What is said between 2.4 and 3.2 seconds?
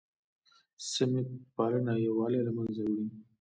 له منځه وړي